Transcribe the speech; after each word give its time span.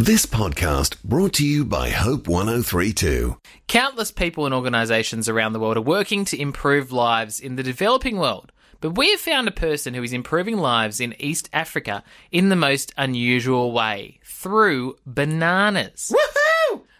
This 0.00 0.26
podcast 0.26 1.02
brought 1.02 1.32
to 1.34 1.44
you 1.44 1.64
by 1.64 1.90
Hope 1.90 2.28
1032. 2.28 3.36
Countless 3.66 4.12
people 4.12 4.46
and 4.46 4.54
organisations 4.54 5.28
around 5.28 5.54
the 5.54 5.58
world 5.58 5.76
are 5.76 5.80
working 5.80 6.24
to 6.26 6.40
improve 6.40 6.92
lives 6.92 7.40
in 7.40 7.56
the 7.56 7.64
developing 7.64 8.16
world. 8.16 8.52
But 8.80 8.96
we 8.96 9.10
have 9.10 9.18
found 9.18 9.48
a 9.48 9.50
person 9.50 9.94
who 9.94 10.04
is 10.04 10.12
improving 10.12 10.56
lives 10.56 11.00
in 11.00 11.16
East 11.18 11.50
Africa 11.52 12.04
in 12.30 12.48
the 12.48 12.54
most 12.54 12.94
unusual 12.96 13.72
way 13.72 14.20
through 14.24 14.94
bananas. 15.04 16.12
Woohoo! 16.14 16.37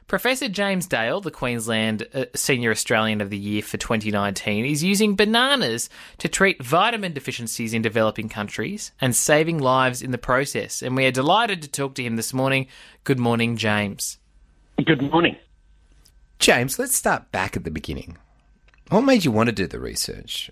Professor 0.08 0.48
James 0.48 0.86
Dale, 0.86 1.20
the 1.20 1.30
Queensland 1.30 2.08
uh, 2.14 2.24
Senior 2.34 2.70
Australian 2.70 3.20
of 3.20 3.28
the 3.28 3.36
Year 3.36 3.60
for 3.60 3.76
2019, 3.76 4.64
is 4.64 4.82
using 4.82 5.14
bananas 5.16 5.90
to 6.16 6.28
treat 6.28 6.64
vitamin 6.64 7.12
deficiencies 7.12 7.74
in 7.74 7.82
developing 7.82 8.30
countries 8.30 8.90
and 9.02 9.14
saving 9.14 9.58
lives 9.58 10.00
in 10.00 10.10
the 10.10 10.16
process. 10.16 10.80
And 10.80 10.96
we 10.96 11.04
are 11.04 11.10
delighted 11.10 11.60
to 11.60 11.68
talk 11.68 11.94
to 11.96 12.02
him 12.02 12.16
this 12.16 12.32
morning. 12.32 12.68
Good 13.04 13.18
morning, 13.18 13.58
James. 13.58 14.16
Good 14.82 15.02
morning. 15.12 15.36
James, 16.38 16.78
let's 16.78 16.94
start 16.94 17.30
back 17.30 17.54
at 17.54 17.64
the 17.64 17.70
beginning. 17.70 18.16
What 18.88 19.02
made 19.02 19.26
you 19.26 19.30
want 19.30 19.48
to 19.50 19.54
do 19.54 19.66
the 19.66 19.78
research? 19.78 20.50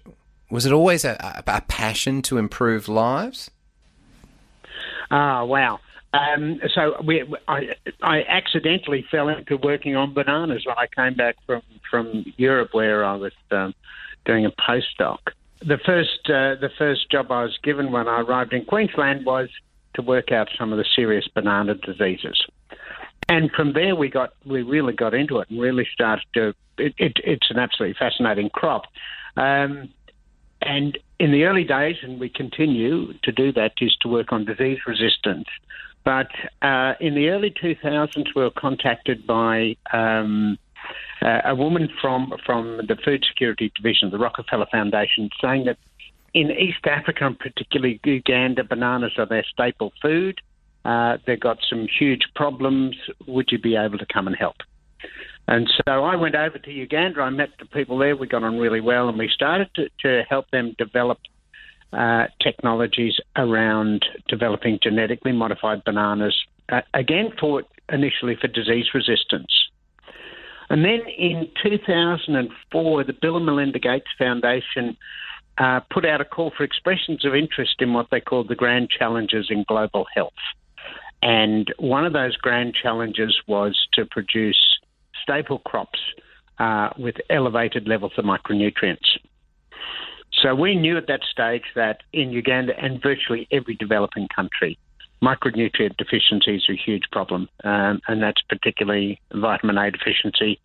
Was 0.51 0.67
it 0.67 0.73
always 0.73 1.03
a, 1.03 1.43
a, 1.47 1.57
a 1.57 1.61
passion 1.63 2.21
to 2.23 2.37
improve 2.37 2.89
lives? 2.89 3.51
Ah, 5.11 5.45
wow. 5.45 5.81
Um, 6.13 6.61
so 6.75 6.97
we, 7.05 7.25
I, 7.49 7.75
I 8.03 8.23
accidentally 8.23 9.05
fell 9.11 9.29
into 9.29 9.57
working 9.57 9.97
on 9.97 10.15
bananas 10.15 10.65
when 10.65 10.77
I 10.79 10.87
came 10.87 11.15
back 11.15 11.37
from, 11.47 11.63
from 11.91 12.25
Europe, 12.37 12.71
where 12.73 13.05
I 13.05 13.17
was 13.17 13.33
um, 13.51 13.75
doing 14.25 14.47
a 14.47 14.51
postdoc. 14.51 15.19
The 15.61 15.79
first 15.85 16.21
uh, 16.27 16.61
the 16.61 16.71
first 16.79 17.11
job 17.11 17.33
I 17.33 17.43
was 17.43 17.59
given 17.63 17.91
when 17.91 18.09
I 18.09 18.21
arrived 18.21 18.53
in 18.53 18.65
Queensland 18.65 19.25
was 19.25 19.49
to 19.95 20.03
work 20.03 20.31
out 20.31 20.49
some 20.59 20.73
of 20.73 20.79
the 20.79 20.85
serious 20.95 21.27
banana 21.35 21.75
diseases, 21.75 22.39
and 23.29 23.51
from 23.51 23.73
there 23.73 23.97
we 23.97 24.11
got 24.11 24.35
we 24.45 24.63
really 24.63 24.93
got 24.93 25.15
into 25.15 25.39
it 25.39 25.49
and 25.51 25.61
really 25.61 25.89
started 25.93 26.27
to. 26.35 26.55
It, 26.79 26.95
it, 26.99 27.13
it's 27.25 27.51
an 27.51 27.59
absolutely 27.59 27.97
fascinating 27.99 28.51
crop. 28.51 28.83
Um, 29.39 29.89
and 30.61 30.99
in 31.19 31.33
the 31.33 31.45
early 31.45 31.65
days, 31.65 31.97
and 32.03 32.21
we 32.21 32.29
continue 32.29 33.15
to 33.23 33.33
do 33.33 33.53
that, 33.53 33.73
is 33.81 33.97
to 34.03 34.09
work 34.09 34.33
on 34.33 34.45
disease 34.45 34.79
resistance. 34.87 35.47
But 36.07 36.29
uh, 36.63 36.93
in 37.01 37.17
the 37.17 37.31
early 37.31 37.51
2000s, 37.51 38.27
we 38.37 38.43
were 38.43 38.53
contacted 38.57 39.27
by 39.27 39.75
um, 39.93 40.57
uh, 41.21 41.41
a 41.45 41.55
woman 41.57 41.89
from 42.01 42.33
from 42.47 42.83
the 42.87 42.97
Food 43.05 43.25
Security 43.29 43.73
Division 43.75 44.07
of 44.07 44.13
the 44.13 44.19
Rockefeller 44.19 44.67
Foundation 44.71 45.29
saying 45.43 45.65
that 45.65 45.79
in 46.33 46.53
East 46.53 46.87
Africa, 46.87 47.27
and 47.27 47.37
particularly 47.37 47.99
Uganda, 48.05 48.63
bananas 48.63 49.15
are 49.19 49.27
their 49.27 49.45
staple 49.53 49.93
food. 50.01 50.41
Uh, 50.85 51.17
they've 51.27 51.41
got 51.41 51.59
some 51.69 51.89
huge 51.99 52.23
problems. 52.37 52.95
Would 53.27 53.49
you 53.51 53.59
be 53.59 53.75
able 53.75 53.99
to 53.99 54.07
come 54.07 54.29
and 54.29 54.37
help? 54.37 54.57
And 55.49 55.69
so 55.85 56.05
I 56.05 56.15
went 56.15 56.37
over 56.37 56.57
to 56.57 56.71
Uganda. 56.71 57.21
I 57.21 57.31
met 57.31 57.51
the 57.59 57.67
people 57.67 57.99
there. 57.99 58.15
We 58.15 58.29
got 58.29 58.45
on 58.45 58.59
really 58.59 58.81
well, 58.81 59.09
and 59.09 59.19
we 59.19 59.29
started 59.29 59.71
to, 59.75 59.89
to 60.03 60.23
help 60.29 60.49
them 60.53 60.77
develop 60.79 61.19
uh, 61.93 62.27
technologies 62.43 63.15
around 63.37 64.05
developing 64.29 64.79
genetically 64.83 65.33
modified 65.33 65.83
bananas, 65.85 66.37
uh, 66.69 66.81
again, 66.95 67.33
for 67.39 67.63
initially 67.91 68.37
for 68.41 68.49
disease 68.49 68.87
resistance. 68.93 69.53
And 70.69 70.85
then 70.85 71.01
in 71.17 71.49
2004, 71.63 73.05
the 73.05 73.13
Bill 73.13 73.37
and 73.37 73.47
Melinda 73.47 73.79
Gates 73.79 74.07
Foundation 74.19 74.97
uh, 75.59 75.81
put 75.91 76.05
out 76.05 76.21
a 76.21 76.25
call 76.25 76.53
for 76.57 76.65
expressions 76.65 77.25
of 77.25 77.35
interest 77.35 77.77
in 77.79 77.93
what 77.95 78.09
they 78.11 78.21
called 78.21 78.49
the 78.49 78.55
grand 78.55 78.91
challenges 78.91 79.47
in 79.49 79.65
global 79.69 80.07
health. 80.15 80.33
And 81.23 81.73
one 81.79 82.05
of 82.05 82.13
those 82.13 82.37
grand 82.37 82.75
challenges 82.75 83.37
was 83.47 83.77
to 83.95 84.05
produce 84.05 84.79
staple 85.23 85.61
crops 85.61 85.99
uh, 86.59 86.91
with 86.99 87.17
elevated 87.31 87.89
levels 87.89 88.13
of 88.19 88.25
micronutrients. 88.25 89.19
So 90.43 90.55
we 90.55 90.75
knew 90.75 90.97
at 90.97 91.07
that 91.07 91.21
stage 91.31 91.65
that 91.75 92.03
in 92.13 92.31
Uganda 92.31 92.79
and 92.79 93.03
virtually 93.03 93.49
every 93.51 93.75
developing 93.75 94.29
country, 94.29 94.79
micronutrient 95.23 95.97
deficiency 95.97 96.57
is 96.57 96.67
a 96.69 96.77
huge 96.77 97.05
problem, 97.11 97.49
um, 97.65 98.01
and 98.07 98.23
that's 98.23 98.43
particularly 98.43 99.21
vitamin 99.33 99.79
A 99.79 99.91
deficiency 99.91 100.61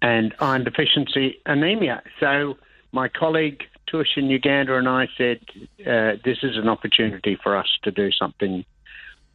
and 0.00 0.34
iron 0.40 0.64
deficiency 0.64 1.40
anemia. 1.44 2.02
So 2.20 2.56
my 2.92 3.08
colleague 3.08 3.62
Tush 3.90 4.16
in 4.16 4.30
Uganda 4.30 4.76
and 4.76 4.88
I 4.88 5.08
said, 5.16 5.40
uh, 5.80 6.16
this 6.24 6.38
is 6.42 6.56
an 6.56 6.68
opportunity 6.68 7.36
for 7.42 7.56
us 7.56 7.68
to 7.82 7.90
do 7.90 8.10
something 8.12 8.64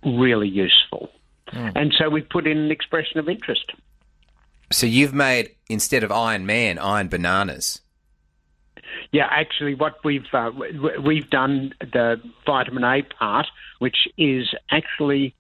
really 0.06 0.48
useful. 0.48 1.10
Mm. 1.52 1.72
And 1.76 1.96
so 1.98 2.10
we 2.10 2.22
put 2.22 2.48
in 2.48 2.58
an 2.58 2.72
expression 2.72 3.20
of 3.20 3.30
interest. 3.30 3.72
So 4.72 4.88
you've 4.88 5.14
made, 5.14 5.52
instead 5.70 6.04
of 6.04 6.12
Iron 6.12 6.46
Man, 6.46 6.80
Iron 6.80 7.08
Bananas. 7.08 7.82
Yeah, 9.12 9.28
actually, 9.30 9.76
what 9.76 10.04
we've 10.04 10.26
uh, 10.34 10.52
we've 11.04 11.30
done 11.30 11.74
the 11.80 12.22
vitamin 12.46 12.84
A 12.84 13.02
part, 13.04 13.48
which 13.80 14.08
is 14.18 14.54
actually 14.72 15.36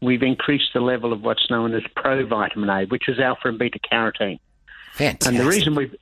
we've 0.00 0.22
increased 0.22 0.70
the 0.74 0.80
level 0.80 1.12
of 1.12 1.22
what's 1.22 1.50
known 1.50 1.74
as 1.74 1.82
provitamin 1.96 2.84
A, 2.84 2.86
which 2.86 3.08
is 3.08 3.18
alpha 3.18 3.48
and 3.48 3.58
beta 3.58 3.78
carotene. 3.78 4.38
Fantastic. 4.92 5.28
And 5.28 5.38
the 5.38 5.46
reason 5.46 5.74
we've 5.74 5.96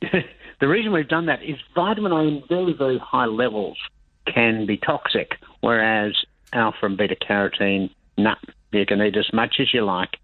the 0.60 0.68
reason 0.68 0.92
we've 0.92 1.08
done 1.08 1.26
that 1.26 1.42
is 1.42 1.56
vitamin 1.74 2.12
A 2.12 2.20
in 2.20 2.42
very 2.48 2.72
very 2.72 2.98
high 2.98 3.26
levels 3.26 3.78
can 4.26 4.66
be 4.66 4.76
toxic, 4.76 5.36
whereas 5.60 6.14
alpha 6.52 6.86
and 6.86 6.96
beta 6.96 7.16
carotene, 7.16 7.90
nah, 8.16 8.36
you 8.72 8.86
can 8.86 9.02
eat 9.02 9.16
as 9.16 9.32
much 9.32 9.56
as 9.60 9.72
you 9.72 9.84
like. 9.84 10.16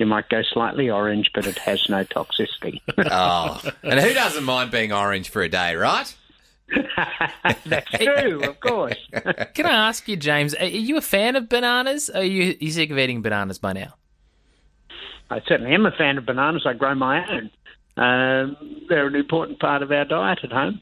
You 0.00 0.06
might 0.06 0.30
go 0.30 0.40
slightly 0.40 0.88
orange, 0.88 1.30
but 1.34 1.46
it 1.46 1.58
has 1.58 1.86
no 1.90 2.04
toxicity. 2.04 2.80
oh, 3.10 3.60
and 3.82 4.00
who 4.00 4.14
doesn't 4.14 4.44
mind 4.44 4.70
being 4.70 4.94
orange 4.94 5.28
for 5.28 5.42
a 5.42 5.48
day, 5.50 5.76
right? 5.76 6.16
That's 7.66 7.90
true, 7.90 8.42
of 8.44 8.58
course. 8.60 8.96
Can 9.54 9.66
I 9.66 9.88
ask 9.88 10.08
you, 10.08 10.16
James, 10.16 10.54
are 10.54 10.64
you 10.64 10.96
a 10.96 11.02
fan 11.02 11.36
of 11.36 11.50
bananas? 11.50 12.08
Are 12.08 12.24
you, 12.24 12.52
are 12.52 12.54
you 12.58 12.70
sick 12.70 12.90
of 12.90 12.96
eating 12.96 13.20
bananas 13.20 13.58
by 13.58 13.74
now? 13.74 13.92
I 15.28 15.42
certainly 15.46 15.74
am 15.74 15.84
a 15.84 15.92
fan 15.92 16.16
of 16.16 16.24
bananas. 16.24 16.62
I 16.64 16.72
grow 16.72 16.94
my 16.94 17.22
own. 17.30 17.50
Um, 18.02 18.56
they're 18.88 19.06
an 19.06 19.16
important 19.16 19.60
part 19.60 19.82
of 19.82 19.92
our 19.92 20.06
diet 20.06 20.38
at 20.42 20.50
home. 20.50 20.80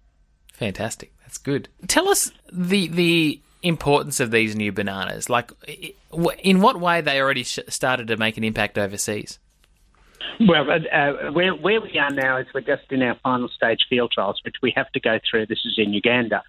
Fantastic. 0.53 1.13
That's 1.23 1.39
good. 1.39 1.69
Tell 1.89 2.09
us 2.09 2.31
the 2.53 2.87
the 2.87 3.41
importance 3.63 4.21
of 4.21 4.31
these 4.31 4.55
new 4.57 4.73
bananas? 4.73 5.29
Like, 5.29 5.53
in 6.43 6.61
what 6.61 6.81
way 6.81 7.01
they 7.01 7.21
already 7.21 7.45
started 7.45 8.09
to 8.09 8.17
make 8.17 8.37
an 8.37 8.45
impact 8.45 8.79
overseas? 8.79 9.39
Well, 10.41 10.71
uh, 10.71 10.95
uh, 10.95 11.33
where, 11.33 11.55
where 11.55 11.81
we 11.81 11.99
are 11.99 12.11
now 12.11 12.39
is 12.39 12.47
we're 12.55 12.61
just 12.61 12.91
in 12.91 13.03
our 13.03 13.17
final 13.23 13.49
stage 13.49 13.87
field 13.89 14.13
trials, 14.13 14.41
which 14.45 14.57
we 14.63 14.73
have 14.77 14.91
to 14.93 15.01
go 15.01 15.19
through. 15.29 15.47
This 15.47 15.65
is 15.65 15.75
in 15.79 15.93
Uganda, 15.93 16.43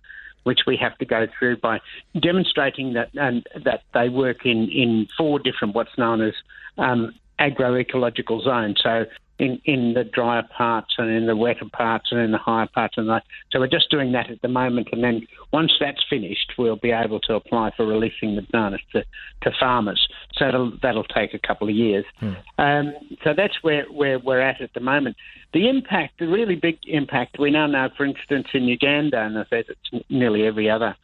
which 0.44 0.62
we 0.68 0.78
have 0.78 0.98
to 1.00 1.06
go 1.06 1.28
through 1.38 1.58
by 1.58 1.80
demonstrating 2.20 2.94
that 2.94 3.10
and 3.16 3.48
that 3.64 3.84
they 3.94 4.10
work 4.10 4.46
in, 4.46 4.70
in 4.70 5.08
four 5.18 5.40
different 5.40 5.74
what's 5.76 5.98
known 5.98 6.22
as 6.22 6.34
um, 6.78 7.14
agroecological 7.40 8.44
zone. 8.44 8.76
So 8.82 9.06
in, 9.40 9.62
in 9.64 9.94
the 9.94 10.04
drier 10.04 10.44
parts 10.56 10.96
and 10.98 11.10
in 11.10 11.26
the 11.26 11.36
wetter 11.36 11.66
parts 11.72 12.10
and 12.12 12.20
in 12.20 12.32
the 12.32 12.38
higher 12.38 12.68
parts. 12.68 12.96
And 12.98 13.08
the, 13.08 13.22
so 13.52 13.60
we're 13.60 13.68
just 13.68 13.90
doing 13.90 14.12
that 14.12 14.30
at 14.30 14.42
the 14.42 14.50
moment. 14.50 14.90
And 14.92 15.04
then 15.04 15.26
once 15.54 15.72
that's 15.80 16.04
finished, 16.10 16.54
we'll 16.58 16.76
be 16.76 16.92
able 16.92 17.22
to 17.22 17.36
apply 17.36 17.72
for 17.76 17.88
releasing 17.88 18.36
the 18.36 18.46
bananas 18.52 18.82
to, 18.92 19.04
to 19.44 19.52
farmers. 19.58 20.08
So 20.34 20.46
that'll, 20.46 20.74
that'll 20.82 21.06
take 21.06 21.34
a 21.34 21.40
couple 21.40 21.70
of 21.70 21.76
years. 21.76 22.06
Hmm. 22.20 22.34
Um, 22.58 22.94
so 23.24 23.34
that's 23.36 23.56
where, 23.62 23.86
where 23.86 24.20
we're 24.20 24.42
at 24.42 24.62
at 24.62 24.74
the 24.74 24.82
moment. 24.82 25.16
The 25.54 25.70
impact, 25.70 26.20
the 26.20 26.28
really 26.28 26.56
big 26.56 26.78
impact, 26.86 27.40
we 27.40 27.50
now 27.50 27.66
know, 27.66 27.90
for 27.96 28.06
instance, 28.06 28.48
in 28.54 28.66
Uganda, 28.66 29.22
and 29.22 29.40
I 29.40 29.46
said 29.50 29.66
it's 29.70 30.06
nearly 30.10 30.46
every 30.46 30.70
other 30.70 30.96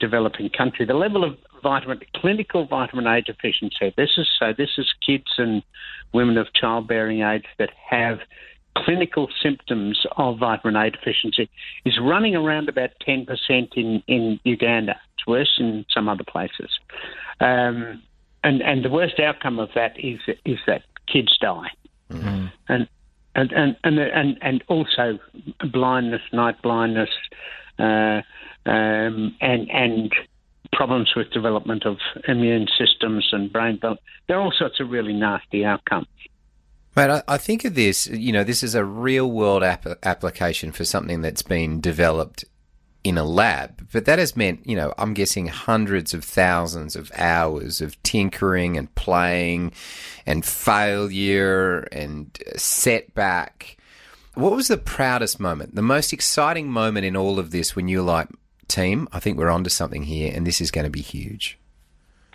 developing 0.00 0.50
country, 0.50 0.86
the 0.86 0.94
level 0.94 1.22
of 1.22 1.36
vitamin 1.64 2.00
clinical 2.14 2.66
vitamin 2.66 3.08
A 3.08 3.20
deficiency. 3.22 3.92
This 3.96 4.10
is 4.16 4.28
so. 4.38 4.52
This 4.56 4.70
is 4.78 4.86
kids 5.04 5.32
and 5.38 5.64
women 6.12 6.38
of 6.38 6.52
childbearing 6.54 7.22
age 7.22 7.46
that 7.58 7.70
have 7.90 8.20
clinical 8.76 9.28
symptoms 9.42 10.04
of 10.16 10.38
vitamin 10.38 10.76
A 10.76 10.90
deficiency 10.90 11.48
is 11.84 11.98
running 12.00 12.36
around 12.36 12.68
about 12.68 12.90
10% 13.06 13.26
in, 13.76 14.02
in 14.06 14.40
Uganda. 14.44 15.00
It's 15.14 15.26
worse 15.26 15.56
in 15.58 15.84
some 15.92 16.08
other 16.08 16.24
places. 16.24 16.70
Um, 17.40 18.02
and, 18.42 18.62
and 18.62 18.84
the 18.84 18.90
worst 18.90 19.18
outcome 19.20 19.58
of 19.58 19.70
that 19.74 19.98
is, 19.98 20.20
is 20.44 20.58
that 20.66 20.82
kids 21.10 21.36
die. 21.40 21.70
Mm-hmm. 22.10 22.46
And, 22.68 22.88
and, 23.34 23.52
and, 23.52 23.76
and, 23.84 23.98
and, 23.98 24.38
and 24.42 24.64
also 24.68 25.18
blindness, 25.72 26.22
night 26.32 26.60
blindness, 26.62 27.10
uh, 27.78 28.22
um, 28.66 29.34
and, 29.40 29.70
and 29.70 30.12
problems 30.74 31.12
with 31.16 31.30
development 31.30 31.86
of 31.86 31.98
immune 32.28 32.66
systems 32.78 33.28
and 33.32 33.52
brain 33.52 33.76
development. 33.76 34.06
There 34.28 34.36
are 34.36 34.42
all 34.42 34.52
sorts 34.56 34.80
of 34.80 34.90
really 34.90 35.14
nasty 35.14 35.64
outcomes. 35.64 36.06
Mate, 36.96 37.10
I, 37.10 37.22
I 37.26 37.38
think 37.38 37.64
of 37.64 37.74
this, 37.74 38.06
you 38.06 38.32
know, 38.32 38.44
this 38.44 38.62
is 38.62 38.74
a 38.74 38.84
real 38.84 39.30
world 39.30 39.62
ap- 39.64 40.04
application 40.04 40.70
for 40.70 40.84
something 40.84 41.22
that's 41.22 41.42
been 41.42 41.80
developed 41.80 42.44
in 43.02 43.18
a 43.18 43.24
lab, 43.24 43.86
but 43.92 44.06
that 44.06 44.18
has 44.18 44.36
meant, 44.36 44.66
you 44.66 44.74
know, 44.74 44.94
I'm 44.96 45.12
guessing 45.12 45.46
hundreds 45.48 46.14
of 46.14 46.24
thousands 46.24 46.96
of 46.96 47.12
hours 47.16 47.82
of 47.82 48.02
tinkering 48.02 48.78
and 48.78 48.92
playing 48.94 49.72
and 50.24 50.44
failure 50.44 51.80
and 51.92 52.36
uh, 52.46 52.56
setback. 52.56 53.76
What 54.34 54.52
was 54.52 54.68
the 54.68 54.78
proudest 54.78 55.38
moment, 55.38 55.74
the 55.74 55.82
most 55.82 56.12
exciting 56.12 56.68
moment 56.68 57.04
in 57.04 57.14
all 57.16 57.38
of 57.38 57.50
this 57.50 57.76
when 57.76 57.88
you 57.88 57.98
were 57.98 58.04
like, 58.04 58.28
team, 58.68 59.08
I 59.12 59.20
think 59.20 59.38
we're 59.38 59.50
onto 59.50 59.70
something 59.70 60.04
here 60.04 60.32
and 60.34 60.46
this 60.46 60.60
is 60.60 60.70
going 60.70 60.84
to 60.84 60.90
be 60.90 61.02
huge? 61.02 61.58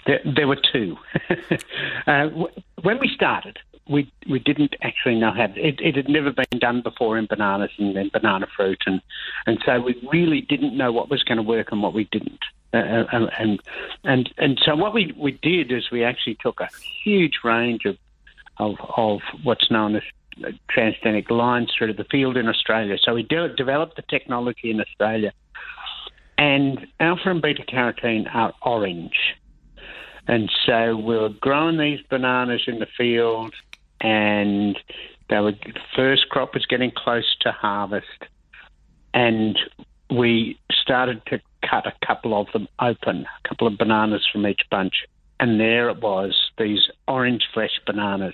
There, 0.05 0.19
there 0.35 0.47
were 0.47 0.57
two. 0.71 0.95
uh, 2.07 2.29
when 2.81 2.99
we 2.99 3.09
started, 3.13 3.59
we 3.89 4.11
we 4.29 4.39
didn't 4.39 4.75
actually 4.81 5.15
know 5.15 5.31
how 5.31 5.45
it, 5.55 5.79
it 5.81 5.95
had 5.95 6.07
never 6.07 6.31
been 6.31 6.59
done 6.59 6.81
before 6.81 7.17
in 7.17 7.25
bananas 7.25 7.71
and, 7.77 7.97
and 7.97 8.11
banana 8.11 8.47
fruit, 8.55 8.81
and 8.85 9.01
and 9.45 9.59
so 9.65 9.81
we 9.81 10.01
really 10.11 10.41
didn't 10.41 10.77
know 10.77 10.91
what 10.91 11.09
was 11.09 11.23
going 11.23 11.37
to 11.37 11.43
work 11.43 11.71
and 11.71 11.81
what 11.81 11.93
we 11.93 12.05
didn't. 12.11 12.39
Uh, 12.73 12.77
uh, 12.77 13.29
and 13.39 13.61
and 14.03 14.29
and 14.37 14.61
so 14.63 14.75
what 14.75 14.93
we, 14.93 15.13
we 15.17 15.31
did 15.31 15.71
is 15.71 15.89
we 15.91 16.03
actually 16.03 16.37
took 16.41 16.61
a 16.61 16.69
huge 17.03 17.39
range 17.43 17.85
of 17.85 17.97
of, 18.57 18.75
of 18.95 19.21
what's 19.43 19.71
known 19.71 19.95
as 19.95 20.03
transgenic 20.69 21.29
lines 21.29 21.71
through 21.77 21.93
the 21.93 22.03
field 22.05 22.37
in 22.37 22.47
Australia. 22.47 22.97
So 23.01 23.13
we 23.13 23.23
de- 23.23 23.55
developed 23.55 23.95
the 23.95 24.03
technology 24.03 24.69
in 24.71 24.79
Australia, 24.79 25.31
and 26.39 26.87
alpha 26.99 27.29
and 27.29 27.41
beta 27.41 27.63
carotene 27.67 28.33
are 28.33 28.53
orange. 28.63 29.35
And 30.27 30.49
so 30.65 30.95
we 30.95 31.17
were 31.17 31.29
growing 31.29 31.77
these 31.77 31.99
bananas 32.09 32.61
in 32.65 32.79
the 32.79 32.87
field 32.97 33.53
and 34.01 34.77
they 35.29 35.39
were 35.39 35.51
the 35.51 35.73
first 35.95 36.29
crop 36.29 36.53
was 36.53 36.65
getting 36.65 36.91
close 36.95 37.35
to 37.41 37.51
harvest, 37.51 38.25
and 39.13 39.57
we 40.09 40.59
started 40.71 41.21
to 41.27 41.39
cut 41.69 41.85
a 41.85 41.93
couple 42.05 42.39
of 42.39 42.47
them 42.51 42.67
open, 42.79 43.25
a 43.43 43.47
couple 43.47 43.67
of 43.67 43.77
bananas 43.77 44.25
from 44.31 44.47
each 44.47 44.61
bunch, 44.71 44.93
and 45.39 45.59
there 45.59 45.89
it 45.89 46.01
was, 46.01 46.35
these 46.57 46.87
orange 47.07 47.43
flesh 47.53 47.79
bananas, 47.85 48.33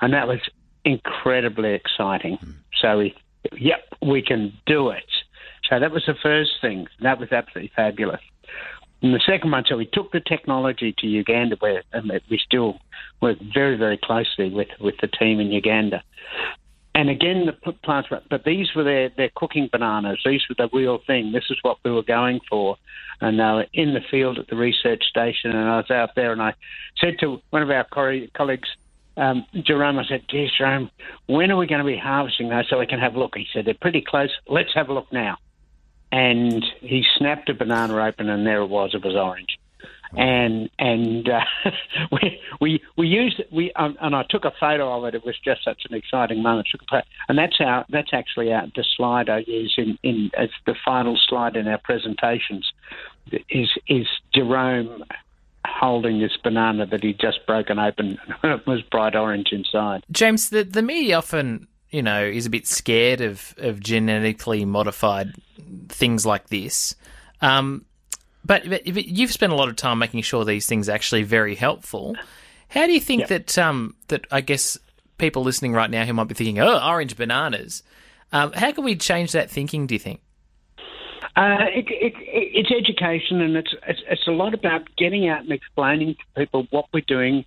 and 0.00 0.12
that 0.14 0.26
was 0.26 0.40
incredibly 0.84 1.74
exciting. 1.74 2.38
Mm. 2.38 2.54
So 2.80 2.98
we, 2.98 3.14
yep, 3.58 3.84
we 4.00 4.22
can 4.22 4.52
do 4.66 4.90
it. 4.90 5.04
So 5.68 5.80
that 5.80 5.90
was 5.90 6.04
the 6.06 6.14
first 6.22 6.52
thing. 6.60 6.86
That 7.00 7.18
was 7.18 7.32
absolutely 7.32 7.72
fabulous. 7.74 8.20
And 9.02 9.14
the 9.14 9.20
second 9.26 9.50
one, 9.50 9.64
so 9.66 9.76
we 9.76 9.86
took 9.86 10.12
the 10.12 10.20
technology 10.20 10.94
to 10.98 11.06
Uganda, 11.06 11.56
where 11.60 11.82
um, 11.92 12.10
we 12.30 12.38
still 12.38 12.78
work 13.20 13.38
very, 13.54 13.76
very 13.76 13.98
closely 14.02 14.48
with, 14.48 14.68
with 14.80 14.94
the 15.00 15.08
team 15.08 15.38
in 15.38 15.52
Uganda. 15.52 16.02
And 16.94 17.10
again, 17.10 17.44
the 17.44 17.72
plants, 17.72 18.10
were 18.10 18.22
but 18.30 18.44
these 18.44 18.68
were 18.74 18.84
their, 18.84 19.10
their 19.10 19.30
cooking 19.36 19.68
bananas. 19.70 20.18
These 20.24 20.42
were 20.48 20.54
the 20.56 20.74
real 20.74 20.98
thing. 21.06 21.32
This 21.32 21.44
is 21.50 21.58
what 21.60 21.76
we 21.84 21.90
were 21.90 22.02
going 22.02 22.40
for. 22.48 22.76
And 23.20 23.38
they 23.38 23.44
were 23.44 23.66
in 23.74 23.92
the 23.92 24.00
field 24.10 24.38
at 24.38 24.46
the 24.48 24.56
research 24.56 25.04
station, 25.04 25.50
and 25.50 25.68
I 25.68 25.76
was 25.76 25.90
out 25.90 26.10
there, 26.16 26.32
and 26.32 26.40
I 26.40 26.54
said 26.98 27.16
to 27.20 27.40
one 27.50 27.62
of 27.62 27.70
our 27.70 27.84
colleagues, 27.84 28.68
um, 29.18 29.46
Jerome, 29.62 29.98
I 29.98 30.04
said, 30.06 30.24
dear 30.28 30.48
Jerome, 30.56 30.90
when 31.26 31.50
are 31.50 31.56
we 31.56 31.66
going 31.66 31.80
to 31.80 31.86
be 31.86 31.98
harvesting 31.98 32.48
those 32.48 32.68
so 32.68 32.78
we 32.78 32.86
can 32.86 32.98
have 32.98 33.14
a 33.14 33.18
look? 33.18 33.36
He 33.36 33.46
said, 33.52 33.64
they're 33.66 33.74
pretty 33.74 34.04
close. 34.06 34.30
Let's 34.46 34.74
have 34.74 34.88
a 34.88 34.92
look 34.92 35.10
now 35.12 35.38
and 36.12 36.64
he 36.80 37.04
snapped 37.16 37.48
a 37.48 37.54
banana 37.54 37.96
open, 37.96 38.28
and 38.28 38.46
there 38.46 38.62
it 38.62 38.68
was. 38.68 38.94
It 38.94 39.04
was 39.04 39.14
orange. 39.14 39.58
And 40.16 40.70
and 40.78 41.28
uh, 41.28 41.40
we 42.12 42.40
we 42.60 42.82
we 42.96 43.08
used. 43.08 43.42
We 43.50 43.72
um, 43.72 43.96
and 44.00 44.14
I 44.14 44.24
took 44.30 44.44
a 44.44 44.52
photo 44.58 44.96
of 44.96 45.04
it. 45.04 45.14
It 45.14 45.24
was 45.24 45.36
just 45.44 45.64
such 45.64 45.82
an 45.88 45.96
exciting 45.96 46.42
moment. 46.42 46.68
And 47.28 47.36
that's 47.36 47.56
our 47.60 47.84
that's 47.88 48.10
actually 48.12 48.52
our 48.52 48.66
the 48.74 48.84
slide 48.96 49.28
I 49.28 49.38
use 49.46 49.74
in, 49.76 49.98
in 50.02 50.30
as 50.38 50.50
the 50.64 50.76
final 50.84 51.18
slide 51.28 51.56
in 51.56 51.66
our 51.66 51.78
presentations. 51.78 52.72
Is 53.50 53.70
is 53.88 54.06
Jerome 54.32 55.04
holding 55.66 56.20
this 56.20 56.36
banana 56.42 56.86
that 56.86 57.02
he'd 57.02 57.18
just 57.18 57.44
broken 57.46 57.78
open. 57.78 58.18
it 58.44 58.66
was 58.66 58.82
bright 58.82 59.16
orange 59.16 59.48
inside. 59.50 60.04
James, 60.12 60.50
the 60.50 60.62
the 60.62 60.82
media 60.82 61.18
often 61.18 61.66
you 61.90 62.02
know, 62.02 62.22
is 62.24 62.46
a 62.46 62.50
bit 62.50 62.66
scared 62.66 63.20
of, 63.20 63.54
of 63.58 63.80
genetically 63.80 64.64
modified 64.64 65.34
things 65.88 66.26
like 66.26 66.48
this. 66.48 66.94
Um, 67.40 67.84
but, 68.44 68.68
but 68.68 68.86
you've 68.86 69.32
spent 69.32 69.52
a 69.52 69.56
lot 69.56 69.68
of 69.68 69.76
time 69.76 69.98
making 69.98 70.22
sure 70.22 70.44
these 70.44 70.66
things 70.66 70.88
are 70.88 70.92
actually 70.92 71.22
very 71.24 71.54
helpful. 71.54 72.16
How 72.68 72.86
do 72.86 72.92
you 72.92 73.00
think 73.00 73.28
that 73.28 73.56
um, 73.58 73.94
that 74.08 74.26
I 74.30 74.40
guess 74.40 74.78
people 75.18 75.42
listening 75.42 75.72
right 75.72 75.90
now 75.90 76.04
who 76.04 76.12
might 76.12 76.28
be 76.28 76.34
thinking, 76.34 76.58
"Oh, 76.58 76.78
orange 76.78 77.16
bananas," 77.16 77.82
um, 78.32 78.52
how 78.52 78.72
can 78.72 78.84
we 78.84 78.96
change 78.96 79.32
that 79.32 79.50
thinking? 79.50 79.86
Do 79.86 79.94
you 79.94 79.98
think? 79.98 80.20
Uh, 81.36 81.66
it, 81.74 81.84
it, 81.88 82.14
it's 82.18 82.70
education, 82.70 83.42
and 83.42 83.56
it's, 83.56 83.74
it's, 83.86 84.02
it's 84.08 84.26
a 84.26 84.30
lot 84.30 84.54
about 84.54 84.88
getting 84.96 85.28
out 85.28 85.40
and 85.40 85.52
explaining 85.52 86.14
to 86.14 86.40
people 86.40 86.66
what 86.70 86.86
we're 86.94 87.04
doing, 87.06 87.44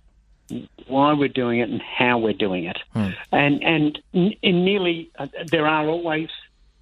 why 0.86 1.12
we're 1.12 1.28
doing 1.28 1.60
it 1.60 1.68
and 1.68 1.80
how 1.80 2.18
we're 2.18 2.32
doing 2.32 2.64
it. 2.64 2.78
Hmm. 2.92 3.10
And 3.32 3.62
and 3.62 3.98
in 4.12 4.64
nearly 4.64 5.10
uh, 5.18 5.26
there 5.50 5.66
are 5.66 5.86
always 5.86 6.28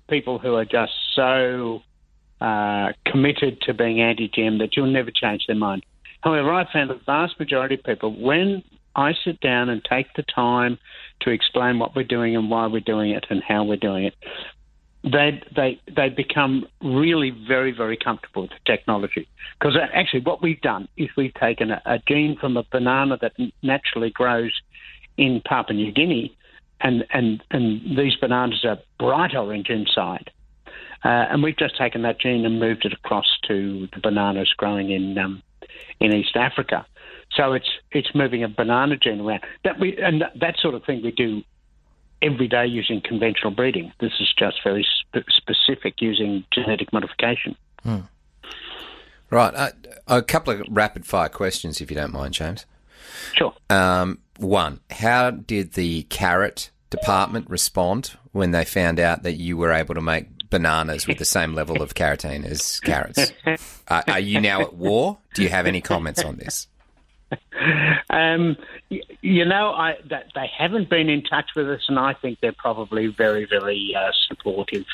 people 0.09 0.39
who 0.39 0.55
are 0.55 0.65
just 0.65 0.93
so 1.15 1.83
uh, 2.41 2.93
committed 3.07 3.61
to 3.63 3.75
being 3.75 4.01
anti-GM 4.01 4.59
that 4.59 4.77
you'll 4.77 4.87
never 4.87 5.11
change 5.11 5.47
their 5.47 5.57
mind. 5.57 5.85
However, 6.23 6.53
I 6.53 6.71
found 6.73 6.91
the 6.91 7.01
vast 7.07 7.39
majority 7.39 7.77
of 7.77 7.85
people 7.85 8.15
when 8.15 8.63
I 8.97 9.13
sit 9.25 9.41
down 9.41 9.69
and 9.69 9.85
take 9.85 10.07
the 10.15 10.25
time 10.25 10.79
to 11.21 11.31
explain 11.31 11.79
what 11.79 11.95
we're 11.95 12.05
doing 12.05 12.37
and 12.37 12.51
why 12.51 12.67
we're 12.67 12.81
doing 12.81 13.11
it 13.11 13.27
and 13.31 13.43
how 13.47 13.65
we're 13.65 13.77
doing 13.77 14.05
it, 14.05 14.15
they 15.05 15.41
they 15.55 15.81
they 15.95 16.09
become 16.09 16.67
really 16.83 17.31
very 17.31 17.73
very 17.73 17.97
comfortable 17.97 18.43
with 18.43 18.51
the 18.51 18.57
technology. 18.67 19.29
Because 19.59 19.77
actually 19.95 20.21
what 20.21 20.43
we've 20.43 20.61
done 20.61 20.89
is 20.97 21.09
we've 21.17 21.35
taken 21.35 21.71
a, 21.71 21.83
a, 21.87 21.99
gene 22.07 22.37
from 22.39 22.57
a 22.57 22.65
banana 22.71 23.17
that 23.21 23.33
naturally 23.63 24.11
grows 24.11 24.53
in 25.17 25.41
Papua 25.45 25.77
New 25.77 25.93
Guinea, 25.93 26.37
and 26.81 27.05
and 27.13 27.43
and 27.51 27.97
these 27.97 28.17
bananas 28.17 28.65
are 28.65 28.79
bright 28.99 29.35
orange 29.37 29.69
inside, 29.69 30.31
uh, 31.05 31.27
and 31.31 31.43
we've 31.43 31.57
just 31.57 31.77
taken 31.79 32.03
that 32.03 32.21
gene 32.21 32.45
and 32.45 32.59
moved 32.59 32.85
it 32.85 32.93
across 32.93 33.27
to 33.47 33.89
the 33.95 34.01
bananas 34.01 34.53
growing 34.57 34.91
in 34.91 35.17
um, 35.19 35.43
in 36.01 36.13
East 36.13 36.37
Africa. 36.37 36.87
So 37.37 37.53
it's 37.53 37.71
it's 37.93 38.15
moving 38.15 38.43
a 38.43 38.49
banana 38.49 38.97
gene 38.97 39.21
around. 39.21 39.43
That 39.63 39.79
we 39.79 39.97
and 39.99 40.25
that 40.41 40.57
sort 40.59 40.75
of 40.75 40.85
thing 40.85 41.03
we 41.05 41.13
do 41.13 41.43
every 42.23 42.49
day 42.49 42.67
using 42.67 43.01
conventional 43.01 43.51
breeding. 43.51 43.93
This 44.01 44.13
is 44.21 44.33
just 44.39 44.63
very 44.63 44.87
sp- 44.87 45.29
specific 45.29 46.01
using 46.01 46.45
genetic 46.53 46.93
modification. 46.93 47.57
Hmm. 47.83 48.01
Right. 49.31 49.55
Uh, 49.55 49.71
a 50.07 50.23
couple 50.23 50.55
of 50.55 50.63
rapid 50.71 51.07
fire 51.07 51.29
questions, 51.29 51.81
if 51.81 51.91
you 51.91 51.97
don't 51.97 52.13
mind, 52.13 52.35
James. 52.35 52.67
Sure. 53.35 53.55
Um, 53.71 54.19
one, 54.39 54.81
how 54.91 55.31
did 55.31 55.75
the 55.75 56.05
carrot 56.05 56.71
department 56.91 57.49
respond 57.51 58.17
when 58.33 58.53
they 58.53 58.65
found 58.65 58.99
out 58.99 59.23
that 59.23 59.35
you 59.35 59.57
were 59.57 59.73
able 59.73 59.95
to 59.95 60.01
make 60.01 60.49
bananas 60.51 61.07
with 61.07 61.19
the 61.19 61.25
same 61.25 61.55
level 61.55 61.83
of 61.83 61.95
carotene 61.95 62.45
as 62.45 62.81
carrots? 62.81 63.33
Uh, 63.91 64.03
are 64.07 64.21
you 64.21 64.39
now 64.39 64.61
at 64.61 64.75
war? 64.75 65.17
Do 65.33 65.43
you 65.43 65.49
have 65.49 65.67
any 65.67 65.81
comments 65.81 66.23
on 66.23 66.37
this? 66.37 66.67
um, 68.11 68.57
you 69.21 69.45
know, 69.45 69.73
I, 69.73 69.97
that 70.09 70.27
they 70.35 70.51
haven't 70.57 70.89
been 70.89 71.09
in 71.09 71.23
touch 71.23 71.51
with 71.55 71.69
us, 71.69 71.83
and 71.89 71.99
I 71.99 72.15
think 72.15 72.41
they're 72.41 72.53
probably 72.53 73.09
very, 73.09 73.45
very 73.45 73.95
uh, 73.97 74.13
supportive. 74.29 74.85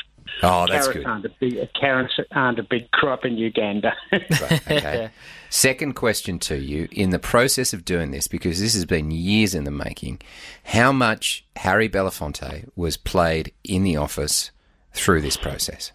Oh, 0.43 0.67
that's 0.67 0.87
carrots 0.87 0.99
good. 0.99 1.07
Aren't 1.07 1.25
a 1.27 1.29
big, 1.29 1.69
carrots 1.75 2.19
aren't 2.33 2.59
a 2.59 2.63
big 2.63 2.91
crop 2.91 3.25
in 3.25 3.37
Uganda. 3.37 3.95
right, 4.13 4.71
okay. 4.71 5.11
Second 5.51 5.95
question 5.95 6.39
to 6.41 6.57
you: 6.57 6.89
In 6.91 7.11
the 7.11 7.19
process 7.19 7.73
of 7.73 7.85
doing 7.85 8.11
this, 8.11 8.27
because 8.27 8.59
this 8.61 8.75
has 8.75 8.85
been 8.85 9.11
years 9.11 9.55
in 9.55 9.65
the 9.65 9.71
making, 9.71 10.21
how 10.65 10.93
much 10.93 11.45
Harry 11.57 11.89
Belafonte 11.89 12.69
was 12.75 12.97
played 12.97 13.53
in 13.63 13.85
the 13.85 13.97
office 13.97 14.51
through 14.93 15.21
this 15.21 15.37
process? 15.37 15.93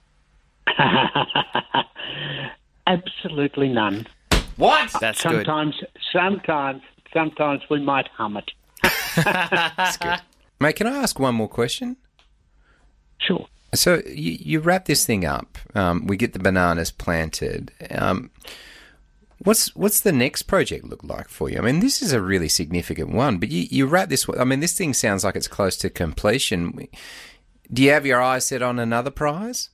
Absolutely 2.87 3.69
none. 3.69 4.07
What? 4.59 4.93
That's 4.99 5.21
sometimes, 5.21 5.77
good. 5.79 5.89
Sometimes, 6.11 6.81
sometimes 7.13 7.61
we 7.69 7.79
might 7.79 8.07
hum 8.09 8.35
it. 8.37 8.51
That's 9.15 9.97
good. 9.97 10.19
Mate, 10.59 10.75
can 10.75 10.87
I 10.87 10.97
ask 10.97 11.17
one 11.17 11.35
more 11.35 11.47
question? 11.47 11.95
Sure. 13.19 13.47
So 13.73 14.01
you, 14.05 14.37
you 14.39 14.59
wrap 14.59 14.85
this 14.85 15.05
thing 15.05 15.23
up. 15.23 15.57
Um, 15.75 16.07
we 16.07 16.17
get 16.17 16.33
the 16.33 16.39
bananas 16.39 16.91
planted. 16.91 17.71
Um, 17.89 18.31
what's 19.37 19.73
what's 19.77 20.01
the 20.01 20.11
next 20.11 20.43
project 20.43 20.83
look 20.83 21.05
like 21.05 21.29
for 21.29 21.49
you? 21.49 21.59
I 21.59 21.61
mean, 21.61 21.79
this 21.79 22.01
is 22.01 22.11
a 22.11 22.21
really 22.21 22.49
significant 22.49 23.11
one. 23.11 23.37
But 23.37 23.49
you, 23.51 23.65
you 23.69 23.85
wrap 23.85 24.09
this. 24.09 24.27
I 24.37 24.43
mean, 24.43 24.59
this 24.59 24.77
thing 24.77 24.93
sounds 24.93 25.23
like 25.23 25.37
it's 25.37 25.47
close 25.47 25.77
to 25.77 25.89
completion. 25.89 26.89
Do 27.71 27.81
you 27.81 27.91
have 27.91 28.05
your 28.05 28.21
eyes 28.21 28.47
set 28.47 28.61
on 28.61 28.77
another 28.77 29.11
prize? 29.11 29.69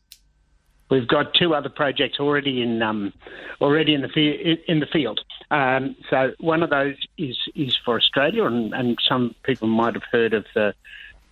We've 0.90 1.08
got 1.08 1.34
two 1.34 1.56
other 1.56 1.70
projects 1.70 2.20
already 2.20 2.62
in 2.62 2.82
um, 2.82 3.12
already 3.60 3.94
in 3.96 4.02
the 4.02 4.58
in 4.68 4.80
the 4.80 4.86
field. 4.86 5.20
Um, 5.50 5.96
so 6.10 6.34
one 6.40 6.62
of 6.62 6.70
those 6.70 6.96
is 7.18 7.38
is 7.56 7.76
for 7.84 7.98
Australia, 7.98 8.46
and, 8.46 8.74
and 8.74 8.98
some 9.08 9.36
people 9.44 9.68
might 9.68 9.96
have 9.96 10.04
heard 10.12 10.34
of 10.34 10.46
the 10.54 10.74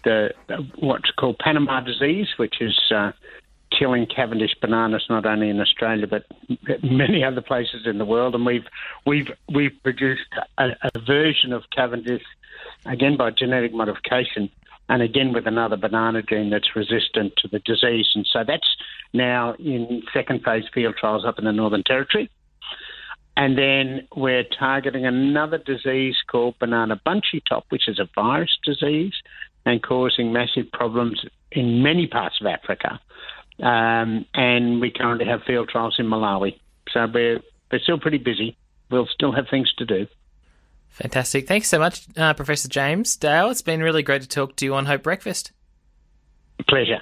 the 0.04 0.34
what's 0.80 1.12
called 1.12 1.38
Panama 1.40 1.82
disease, 1.82 2.30
which 2.38 2.62
is 2.62 2.78
uh, 2.94 3.12
killing 3.78 4.06
Cavendish 4.06 4.56
bananas 4.60 5.06
not 5.10 5.26
only 5.26 5.50
in 5.50 5.60
Australia 5.60 6.08
but 6.08 6.26
many 6.84 7.24
other 7.24 7.42
places 7.42 7.86
in 7.86 7.98
the 7.98 8.06
world, 8.06 8.34
and 8.36 8.46
we've 8.46 8.66
we've 9.06 9.32
we've 9.54 9.78
produced 9.84 10.30
a, 10.58 10.70
a 10.96 11.00
version 11.00 11.54
of 11.54 11.64
Cavendish 11.76 12.24
again 12.86 13.18
by 13.18 13.30
genetic 13.30 13.74
modification 13.74 14.50
and 14.90 15.02
again 15.02 15.34
with 15.34 15.48
another 15.48 15.78
banana 15.78 16.22
gene 16.22 16.50
that's 16.50 16.76
resistant 16.76 17.34
to 17.38 17.48
the 17.48 17.60
disease. 17.60 18.10
And 18.16 18.28
so 18.32 18.44
that's 18.46 18.68
now 19.14 19.54
in 19.60 20.04
second 20.14 20.44
phase 20.44 20.64
field 20.74 20.96
trials 21.00 21.26
up 21.26 21.40
in 21.40 21.46
the 21.46 21.52
Northern 21.52 21.84
Territory. 21.84 22.30
And 23.36 23.58
then 23.58 24.08
we're 24.16 24.44
targeting 24.44 25.06
another 25.06 25.58
disease 25.58 26.16
called 26.30 26.56
banana 26.60 27.00
bunchy 27.04 27.42
top, 27.48 27.66
which 27.70 27.88
is 27.88 28.00
a 28.00 28.08
virus 28.14 28.52
disease 28.64 29.14
and 29.66 29.82
causing 29.82 30.32
massive 30.32 30.72
problems 30.72 31.26
in 31.52 31.82
many 31.82 32.06
parts 32.06 32.36
of 32.42 32.48
Africa. 32.48 33.00
Um, 33.60 34.26
and 34.34 34.82
we 34.82 34.92
currently 34.92 35.26
have 35.26 35.42
field 35.44 35.70
trials 35.70 35.96
in 35.98 36.06
Malawi. 36.06 36.60
So 36.92 37.08
we're, 37.12 37.40
we're 37.72 37.80
still 37.80 38.00
pretty 38.00 38.18
busy. 38.18 38.58
We'll 38.92 39.08
still 39.08 39.32
have 39.32 39.46
things 39.50 39.72
to 39.78 39.86
do. 39.86 40.08
Fantastic. 40.90 41.48
Thanks 41.48 41.70
so 41.70 41.80
much, 41.80 42.06
uh, 42.16 42.36
Professor 42.36 42.70
James 42.70 43.16
Dale. 43.16 43.50
It's 43.50 43.64
been 43.64 43.82
really 43.82 44.04
great 44.04 44.22
to 44.22 44.28
talk 44.28 44.56
to 44.58 44.66
you 44.66 44.76
on 44.76 44.86
Hope 44.86 45.02
Breakfast. 45.02 45.52
Pleasure. 46.68 47.02